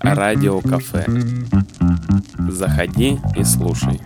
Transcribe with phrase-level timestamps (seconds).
[0.00, 1.04] Радио кафе.
[2.48, 4.00] Заходи и слушай.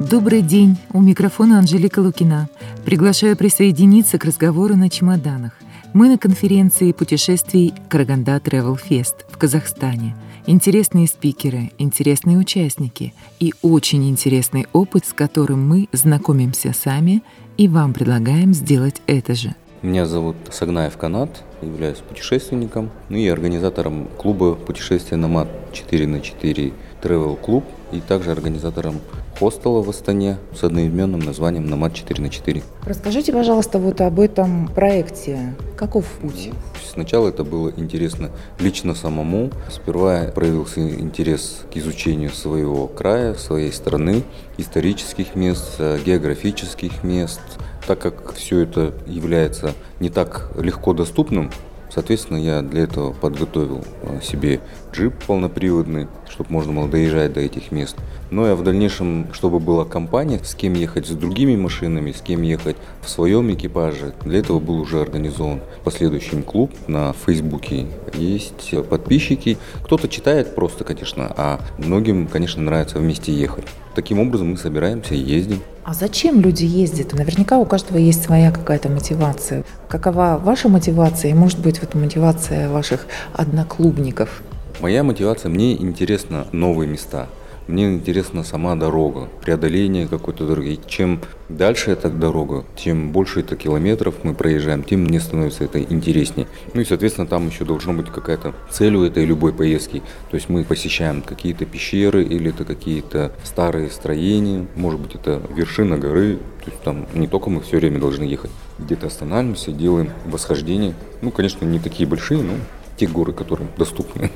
[0.00, 0.76] Добрый день.
[0.92, 2.48] У микрофона Анжелика Лукина.
[2.84, 5.52] Приглашаю присоединиться к разговору на чемоданах.
[5.92, 10.16] Мы на конференции путешествий Караганда Travel Fest в Казахстане.
[10.46, 17.22] Интересные спикеры, интересные участники и очень интересный опыт, с которым мы знакомимся сами
[17.56, 19.54] и вам предлагаем сделать это же.
[19.80, 26.72] Меня зовут Сагнаев Канат, являюсь путешественником ну и организатором клуба путешествия «Намат 4 на 4
[27.04, 29.00] Travel Club и также организатором
[29.38, 32.62] хостела в Астане с одноименным названием «Намат 4 на 4».
[32.86, 35.54] Расскажите, пожалуйста, вот об этом проекте.
[35.76, 36.50] Каков путь?
[36.92, 39.50] Сначала это было интересно лично самому.
[39.70, 44.22] Сперва проявился интерес к изучению своего края, своей страны,
[44.56, 47.40] исторических мест, географических мест.
[47.86, 51.50] Так как все это является не так легко доступным,
[51.94, 54.60] Соответственно, я для этого подготовил э, себе
[54.94, 57.96] джип полноприводный, чтобы можно было доезжать до этих мест.
[58.30, 62.42] Но я в дальнейшем, чтобы была компания, с кем ехать с другими машинами, с кем
[62.42, 67.86] ехать в своем экипаже, для этого был уже организован последующим клуб на Фейсбуке.
[68.14, 69.58] Есть подписчики.
[69.84, 73.64] Кто-то читает просто, конечно, а многим, конечно, нравится вместе ехать.
[73.94, 75.60] Таким образом мы собираемся и ездим.
[75.84, 77.12] А зачем люди ездят?
[77.12, 79.64] Наверняка у каждого есть своя какая-то мотивация.
[79.88, 84.42] Какова ваша мотивация и, может быть, вот мотивация ваших одноклубников?
[84.80, 87.28] Моя мотивация, мне интересно новые места–
[87.66, 90.78] мне интересна сама дорога, преодоление какой-то дороги.
[90.86, 96.46] Чем дальше эта дорога, тем больше это километров мы проезжаем, тем мне становится это интереснее.
[96.74, 100.02] Ну и, соответственно, там еще должна быть какая-то цель у этой любой поездки.
[100.30, 105.96] То есть мы посещаем какие-то пещеры или это какие-то старые строения, может быть, это вершина
[105.96, 106.36] горы.
[106.64, 108.50] То есть там не только мы все время должны ехать.
[108.78, 110.94] Где-то останавливаемся, делаем восхождение.
[111.22, 112.54] Ну, конечно, не такие большие, но
[112.96, 114.30] те горы, которые доступны.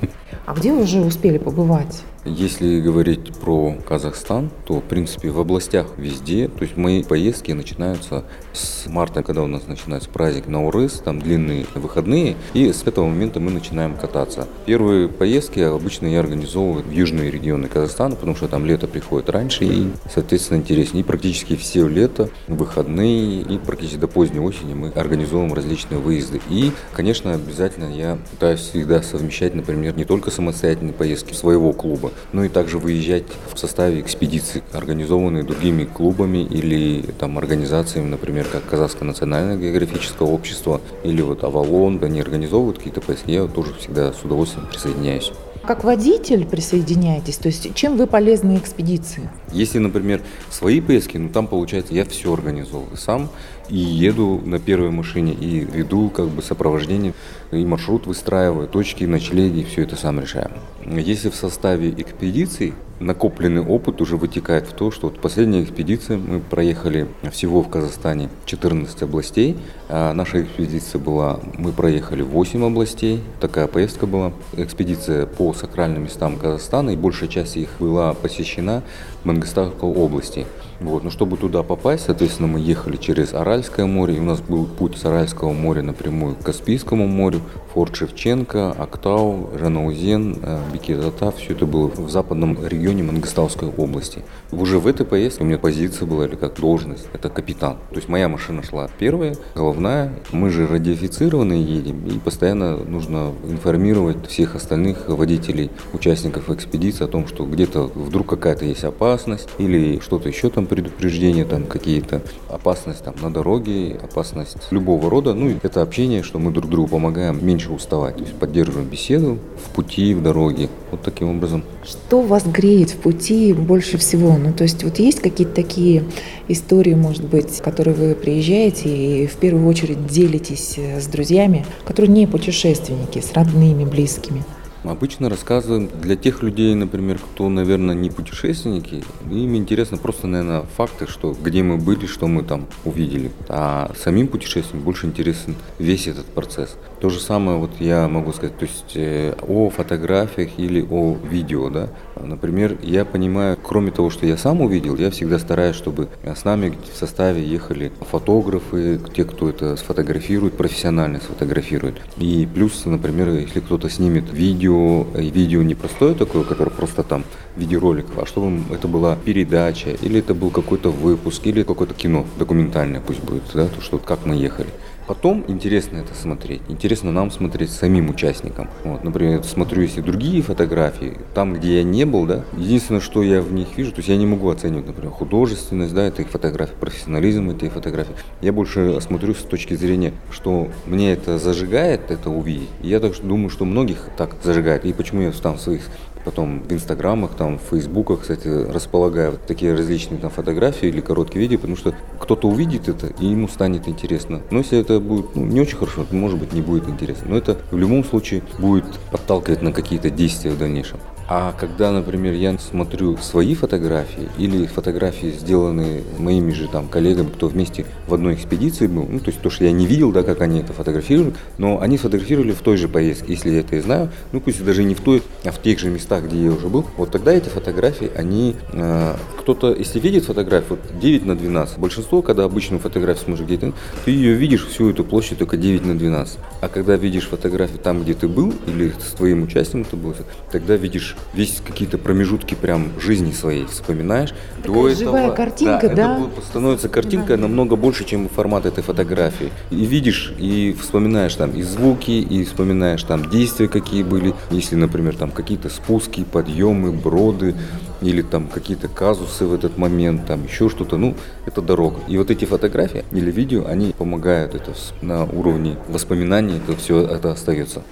[0.46, 2.02] А где вы уже успели побывать?
[2.24, 6.48] Если говорить про Казахстан, то, в принципе, в областях везде.
[6.48, 11.66] То есть мои поездки начинаются с марта, когда у нас начинается праздник Наурыз, там длинные
[11.74, 14.48] выходные, и с этого момента мы начинаем кататься.
[14.66, 19.64] Первые поездки обычно я организовываю в южные регионы Казахстана, потому что там лето приходит раньше
[19.64, 21.02] и, соответственно, интереснее.
[21.02, 26.40] И практически все лето, выходные и практически до поздней осени мы организовываем различные выезды.
[26.48, 32.44] И, конечно, обязательно я пытаюсь всегда совмещать, например, не только самостоятельные поездки своего клуба, но
[32.44, 39.06] и также выезжать в составе экспедиций, организованные другими клубами или там организациями, например, как Казахское
[39.06, 44.66] национальное географическое общество или вот Авалон, они организовывают какие-то поездки, я тоже всегда с удовольствием
[44.66, 45.32] присоединяюсь.
[45.68, 47.36] Как водитель присоединяетесь?
[47.36, 49.28] То есть чем вы полезны экспедиции?
[49.52, 53.28] Если, например, свои поездки, ну там получается я все организовываю сам
[53.68, 57.12] и еду на первой машине и веду как бы сопровождение
[57.52, 60.50] и маршрут выстраиваю, точки, ночлеги, все это сам решаю.
[60.86, 66.40] Если в составе экспедиции накопленный опыт уже вытекает в то, что вот последняя экспедиция мы
[66.40, 69.56] проехали всего в Казахстане 14 областей.
[69.88, 74.32] А наша экспедиция была, мы проехали 8 областей, такая поездка была.
[74.56, 78.82] Экспедиция по сакральным местам Казахстана, и большая часть их была посещена
[79.22, 80.46] в Мангостауской области.
[80.80, 81.04] Вот.
[81.04, 84.96] Но чтобы туда попасть, соответственно, мы ехали через Аральское море, и у нас был путь
[84.96, 87.40] с Аральского моря напрямую к Каспийскому морю,
[87.74, 94.22] Форт Шевченко, Актау, Жанаузен, э, Бикизата, все это было в западном регионе Мангостауской области.
[94.52, 97.76] Уже в этой поездке у меня позиция была, или как должность, это капитан.
[97.90, 104.26] То есть моя машина шла первая, головная, мы же радиофицированные едем, и постоянно нужно информировать
[104.28, 110.28] всех остальных водителей, участников экспедиции о том, что где-то вдруг какая-то есть опасность, или что-то
[110.28, 115.34] еще там предупреждения, там какие-то опасности там, на дороге, опасность любого рода.
[115.34, 118.16] Ну, и это общение, что мы друг другу помогаем меньше уставать.
[118.16, 120.68] То есть поддерживаем беседу в пути, в дороге.
[120.90, 121.64] Вот таким образом.
[121.84, 124.36] Что вас греет в пути больше всего?
[124.36, 126.04] Ну, то есть вот есть какие-то такие
[126.48, 132.26] истории, может быть, которые вы приезжаете и в первую очередь делитесь с друзьями, которые не
[132.26, 134.44] путешественники, с родными, близкими?
[134.88, 141.06] Обычно рассказываем для тех людей, например, кто, наверное, не путешественники, им интересно просто, наверное, факты,
[141.06, 143.30] что где мы были, что мы там увидели.
[143.48, 146.76] А самим путешественникам больше интересен весь этот процесс.
[147.00, 151.68] То же самое вот я могу сказать, то есть э, о фотографиях или о видео,
[151.68, 151.90] да.
[152.16, 156.72] Например, я понимаю, кроме того, что я сам увидел, я всегда стараюсь, чтобы с нами
[156.92, 162.00] в составе ехали фотографы, те, кто это сфотографирует, профессионально сфотографирует.
[162.16, 164.77] И плюс, например, если кто-то снимет видео,
[165.14, 167.24] видео, видео не простое такое, которое просто там
[167.56, 173.00] видеороликов, а чтобы это была передача, или это был какой-то выпуск, или какое-то кино документальное
[173.00, 174.68] пусть будет, да, то, что как мы ехали.
[175.08, 176.60] Потом интересно это смотреть.
[176.68, 178.68] Интересно нам смотреть самим участникам.
[178.84, 183.40] Вот, например, смотрю, если другие фотографии, там, где я не был, да, единственное, что я
[183.40, 187.48] в них вижу, то есть я не могу оценивать, например, художественность, да, этой фотографии, профессионализм
[187.48, 188.14] этой фотографии.
[188.42, 192.68] Я больше смотрю с точки зрения, что мне это зажигает, это увидеть.
[192.82, 194.84] И я так думаю, что многих так зажигает.
[194.84, 195.84] И почему я там в своих
[196.28, 201.56] потом в инстаграмах, там, в фейсбуках, кстати, располагаю такие различные там фотографии или короткие видео,
[201.56, 204.42] потому что кто-то увидит это, и ему станет интересно.
[204.50, 207.28] Но если это будет ну, не очень хорошо, то, может быть, не будет интересно.
[207.28, 210.98] Но это в любом случае будет подталкивать на какие-то действия в дальнейшем.
[211.30, 217.48] А когда, например, я смотрю свои фотографии или фотографии, сделанные моими же там коллегами, кто
[217.48, 220.40] вместе в одной экспедиции был, ну, то есть то, что я не видел, да, как
[220.40, 224.10] они это фотографировали, но они сфотографировали в той же поездке, если я это и знаю,
[224.32, 226.86] ну, пусть даже не в той, а в тех же местах, где я уже был,
[226.96, 232.22] вот тогда эти фотографии, они, э, кто-то, если видит фотографию, вот 9 на 12, большинство,
[232.22, 233.74] когда обычную фотографию смотришь где-то,
[234.06, 238.02] ты ее видишь всю эту площадь только 9 на 12, а когда видишь фотографию там,
[238.02, 240.14] где ты был, или с твоим участием ты был,
[240.50, 244.34] тогда видишь весь какие-то промежутки прям жизни своей вспоминаешь.
[244.62, 245.94] Такая До живая этого, картинка, да?
[245.94, 246.26] да?
[246.26, 247.42] Это становится картинка да.
[247.42, 249.50] намного больше, чем формат этой фотографии.
[249.70, 254.34] И видишь, и вспоминаешь там и звуки, и вспоминаешь там действия, какие были.
[254.50, 257.54] Если, например, там какие-то спуски, подъемы, броды,
[258.00, 261.14] или там какие-то казусы в этот момент, там еще что-то, ну,
[261.46, 262.00] это дорога.
[262.08, 264.72] И вот эти фотографии или видео, они помогают это
[265.02, 267.82] на уровне воспоминаний, это все это остается.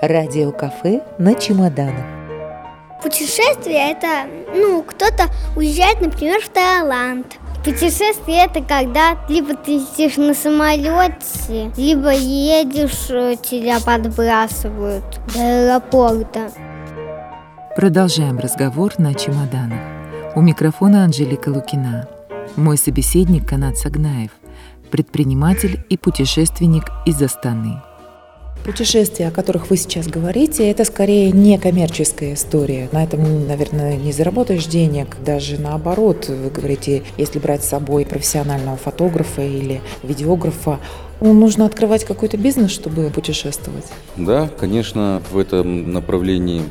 [0.00, 2.06] Радиокафе на чемоданах.
[3.02, 5.24] Путешествие это, ну, кто-то
[5.56, 7.26] уезжает, например, в Таиланд.
[7.64, 15.04] Путешествие это когда либо ты летишь на самолете, либо едешь, э, тебя подбрасывают
[15.34, 16.50] до аэропорта.
[17.76, 19.80] Продолжаем разговор на чемоданах.
[20.34, 22.08] У микрофона Анжелика Лукина.
[22.56, 24.30] Мой собеседник Канат Сагнаев,
[24.90, 27.82] предприниматель и путешественник из Астаны.
[28.64, 32.88] Путешествия, о которых вы сейчас говорите, это скорее не коммерческая история.
[32.92, 35.16] На этом, наверное, не заработаешь денег.
[35.24, 40.78] Даже наоборот, вы говорите, если брать с собой профессионального фотографа или видеографа,
[41.20, 43.86] ну, нужно открывать какой-то бизнес, чтобы путешествовать.
[44.16, 46.62] Да, конечно, в этом направлении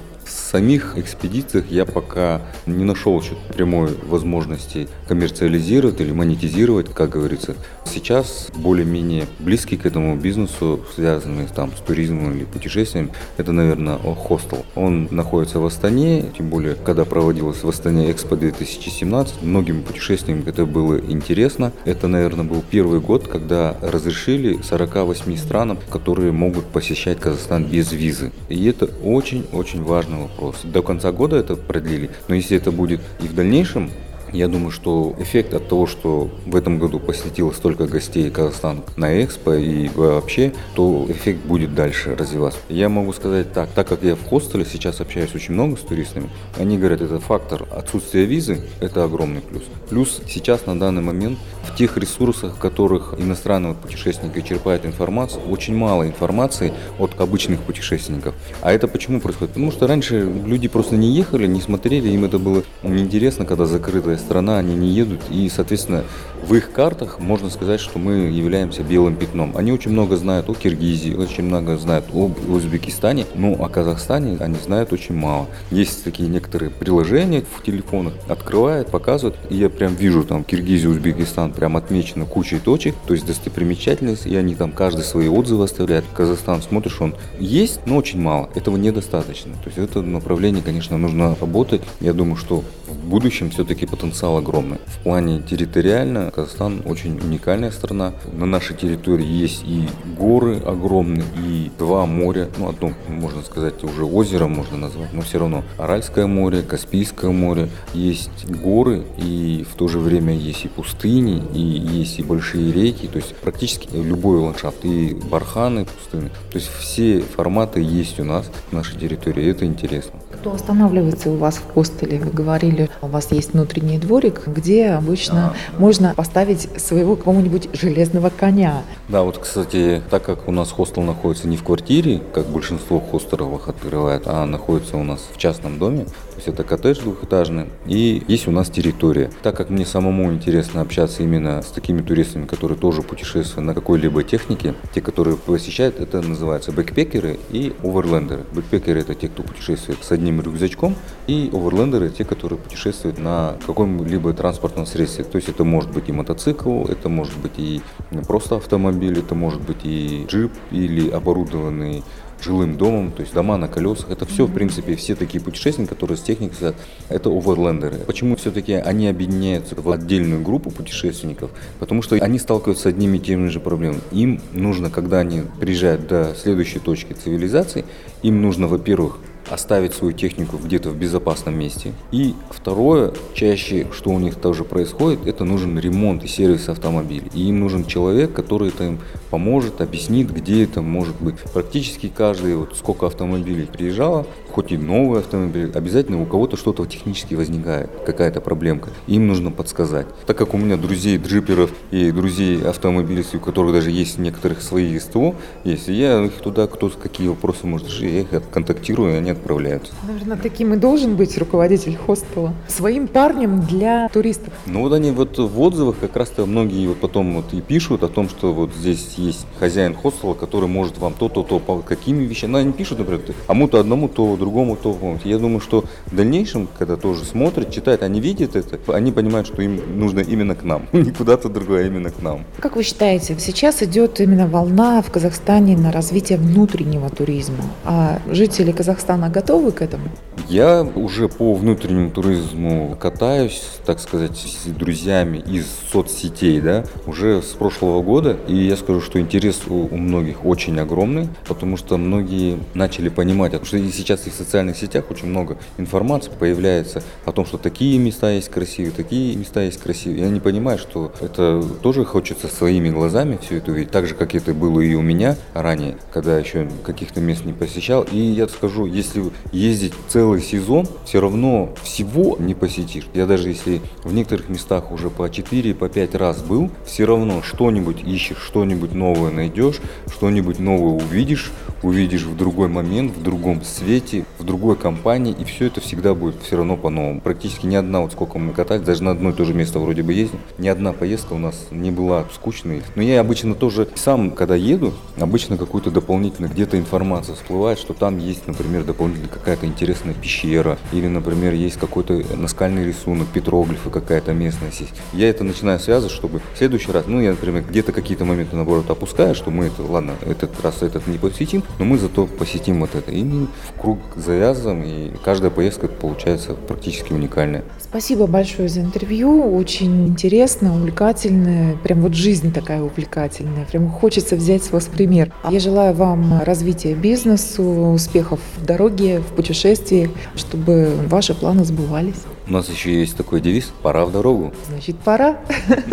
[0.50, 7.56] самих экспедициях я пока не нашел еще прямой возможности коммерциализировать или монетизировать, как говорится.
[7.86, 14.66] Сейчас более-менее близкий к этому бизнесу, связанный там с туризмом или путешествием, это, наверное, хостел.
[14.76, 20.66] Он находится в Астане, тем более, когда проводилась в Астане Экспо 2017, многим путешественникам это
[20.66, 21.72] было интересно.
[21.86, 28.32] Это, наверное, был первый год, когда разрешили 48 странам, которые могут посещать Казахстан без визы.
[28.50, 30.62] И это очень-очень важный вопрос вопрос.
[30.64, 33.92] До конца года это продлили, но если это будет и в дальнейшем,
[34.34, 39.24] я думаю, что эффект от того, что в этом году посетило столько гостей Казахстан на
[39.24, 42.60] Экспо и вообще, то эффект будет дальше развиваться.
[42.70, 46.30] Я могу сказать так, так как я в хостеле сейчас общаюсь очень много с туристами,
[46.58, 49.64] они говорят, это фактор отсутствия визы, это огромный плюс.
[49.90, 55.76] Плюс сейчас на данный момент в тех ресурсах, в которых иностранные путешественники черпают информацию, очень
[55.76, 58.36] мало информации от обычных путешественников.
[58.62, 59.54] А это почему происходит?
[59.54, 64.19] Потому что раньше люди просто не ехали, не смотрели, им это было неинтересно, когда закрытая
[64.20, 66.04] страна, они не едут, и, соответственно,
[66.48, 69.56] в их картах можно сказать, что мы являемся белым пятном.
[69.56, 74.56] Они очень много знают о Киргизии, очень много знают об Узбекистане, но о Казахстане они
[74.56, 75.48] знают очень мало.
[75.72, 81.52] Есть такие некоторые приложения в телефонах, открывают, показывают, и я прям вижу там Киргизию, Узбекистан
[81.52, 86.06] прям отмечено кучей точек, то есть достопримечательность, и они там каждый свои отзывы оставляют.
[86.14, 88.50] Казахстан смотришь, он есть, но очень мало.
[88.56, 89.54] Этого недостаточно.
[89.64, 91.82] То есть это направление, конечно, нужно работать.
[92.00, 94.78] Я думаю, что в будущем все-таки потенциал огромный.
[94.88, 98.14] В плане территориально Казахстан очень уникальная страна.
[98.32, 102.50] На нашей территории есть и горы огромные, и два моря.
[102.58, 105.64] Ну, одно, можно сказать, уже озеро можно назвать, но все равно.
[105.78, 107.70] Аральское море, Каспийское море.
[107.94, 113.08] Есть горы, и в то же время есть и пустыни, и есть и большие реки.
[113.08, 114.84] То есть практически любой ландшафт.
[114.84, 116.30] И барханы, пустыны.
[116.52, 119.50] То есть все форматы есть у нас на нашей территории.
[119.50, 120.20] Это интересно.
[120.40, 122.18] Кто останавливается у вас в хостеле?
[122.18, 125.78] Вы говорили, у вас есть внутренний дворик, где обычно да.
[125.78, 128.84] можно поставить своего какого-нибудь железного коня.
[129.10, 133.68] Да, вот, кстати, так как у нас хостел находится не в квартире, как большинство хостелов
[133.68, 138.48] открывает, а находится у нас в частном доме, то есть это коттедж двухэтажный, и есть
[138.48, 139.30] у нас территория.
[139.44, 144.24] Так как мне самому интересно общаться именно с такими туристами, которые тоже путешествуют на какой-либо
[144.24, 148.46] технике, те, которые посещают, это называется бэкпекеры и оверлендеры.
[148.54, 150.96] Бэкпекеры это те, кто путешествует с одним рюкзачком,
[151.28, 155.24] и оверлендеры те, которые путешествуют на каком-либо транспортном средстве.
[155.24, 157.82] То есть это может быть и мотоцикл, это может быть и
[158.28, 162.04] просто автомобиль, это может быть и джип или оборудованный
[162.42, 164.10] жилым домом, то есть дома на колесах.
[164.12, 166.76] Это все, в принципе, все такие путешественники, которые с техникой сидят,
[167.10, 168.00] это оверлендеры.
[168.08, 171.52] Почему все-таки они объединяются в отдельную группу путешественников?
[171.80, 174.02] Потому что они сталкиваются с одними и теми же проблемами.
[174.12, 177.84] Им нужно, когда они приезжают до следующей точки цивилизации,
[178.24, 179.18] им нужно, во-первых,
[179.50, 181.94] оставить свою технику где-то в безопасном месте.
[182.12, 187.30] И второе, чаще, что у них тоже происходит, это нужен ремонт и сервис автомобилей.
[187.34, 189.00] И им нужен человек, который это им
[189.30, 191.36] поможет, объяснит, где это может быть.
[191.54, 197.36] Практически каждый, вот сколько автомобилей приезжало, хоть и новый автомобиль, обязательно у кого-то что-то технически
[197.36, 198.90] возникает, какая-то проблемка.
[199.08, 200.08] Им нужно подсказать.
[200.26, 204.98] Так как у меня друзей джиперов и друзей автомобилистов, у которых даже есть некоторых свои
[204.98, 209.30] СТО, если я их туда, кто какие вопросы может решить, я их контактирую, и они
[209.30, 209.94] отправляются.
[210.08, 212.54] Наверное, таким и должен быть руководитель хостела.
[212.68, 214.54] Своим парнем для туристов.
[214.66, 218.08] Ну вот они вот в отзывах как раз-то многие вот потом вот и пишут о
[218.08, 222.52] том, что вот здесь есть хозяин хостела, который может вам то-то, то, по какими вещами.
[222.52, 226.96] Ну, они пишут, например, кому-то одному, то другому, то Я думаю, что в дальнейшем, когда
[226.96, 231.12] тоже смотрят, читают, они видят это, они понимают, что им нужно именно к нам, не
[231.12, 232.46] куда-то другое, а именно к нам.
[232.60, 238.72] Как вы считаете, сейчас идет именно волна в Казахстане на развитие внутреннего туризма, а жители
[238.72, 240.10] Казахстана готовы к этому?
[240.48, 247.54] Я уже по внутреннему туризму катаюсь, так сказать, с друзьями из соцсетей, да, уже с
[247.54, 252.60] прошлого года, и я скажу, что интерес у, у многих очень огромный, потому что многие
[252.76, 257.58] начали понимать, что сейчас и в социальных сетях очень много информации появляется о том, что
[257.58, 260.22] такие места есть красивые, такие места есть красивые.
[260.22, 264.36] И они понимают, что это тоже хочется своими глазами все это увидеть, так же, как
[264.36, 268.06] это было и у меня ранее, когда еще каких-то мест не посещал.
[268.12, 273.08] И я скажу, если ездить целый сезон, все равно всего не посетишь.
[273.16, 277.42] Я даже если в некоторых местах уже по 4, по 5 раз был, все равно
[277.42, 279.80] что-нибудь ищешь, что-нибудь новое найдешь,
[280.14, 281.52] что-нибудь новое увидишь,
[281.84, 286.36] увидишь в другой момент, в другом свете, в другой компании, и все это всегда будет
[286.44, 287.22] все равно по-новому.
[287.22, 290.04] Практически ни одна, вот сколько мы катались, даже на одно и то же место вроде
[290.04, 292.82] бы ездим, ни одна поездка у нас не была скучной.
[292.96, 298.18] Но я обычно тоже сам, когда еду, обычно какую-то дополнительную где-то информация всплывает, что там
[298.18, 304.82] есть, например, дополнительно какая-то интересная пещера, или, например, есть какой-то наскальный рисунок, петроглифы какая-то местность
[304.82, 304.94] есть.
[305.14, 308.90] Я это начинаю связывать, чтобы в следующий раз, ну, я, например, где-то какие-то моменты, наоборот,
[308.90, 312.96] опускаю, что мы это, ладно, этот раз этот не посетим, но мы зато посетим вот
[312.96, 313.12] это.
[313.12, 317.64] И мы в круг завязываем, и каждая поездка получается практически уникальная.
[317.80, 319.56] Спасибо большое за интервью.
[319.56, 321.78] Очень интересно, увлекательно.
[321.84, 323.66] Прям вот жизнь такая увлекательная.
[323.66, 325.32] Прям хочется взять с вас пример.
[325.50, 332.24] Я желаю вам развития бизнесу, успехов в дороге, в путешествии, чтобы ваши планы сбывались.
[332.48, 334.54] У нас еще есть такой девиз «Пора в дорогу».
[334.70, 335.38] Значит, пора.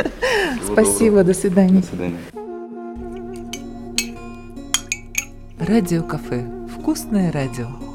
[0.72, 1.80] Спасибо, до свидания.
[1.80, 2.16] До свидания.
[5.68, 6.44] Радио кафе.
[6.78, 7.85] Вкусное радио.